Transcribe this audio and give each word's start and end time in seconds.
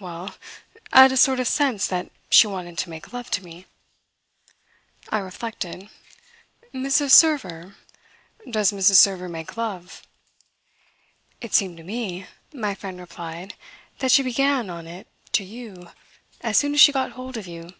"Well, 0.00 0.34
at 0.92 1.12
a 1.12 1.16
sort 1.16 1.38
of 1.38 1.46
sense 1.46 1.86
that 1.86 2.10
she 2.30 2.48
wanted 2.48 2.76
to 2.78 2.90
make 2.90 3.12
love 3.12 3.30
to 3.30 3.44
me." 3.44 3.66
I 5.08 5.18
reflected. 5.20 5.88
"Mrs. 6.74 7.12
Server? 7.12 7.76
Does 8.50 8.72
Mrs. 8.72 8.96
Server 8.96 9.28
make 9.28 9.56
love?" 9.56 10.02
"It 11.40 11.54
seemed 11.54 11.76
to 11.76 11.84
me," 11.84 12.26
my 12.52 12.74
friend 12.74 12.98
replied, 12.98 13.54
"that 14.00 14.10
she 14.10 14.24
began 14.24 14.68
on 14.68 14.88
it 14.88 15.06
to 15.34 15.44
you 15.44 15.92
as 16.40 16.58
soon 16.58 16.74
as 16.74 16.80
she 16.80 16.90
got 16.90 17.12
hold 17.12 17.36
of 17.36 17.46
you. 17.46 17.70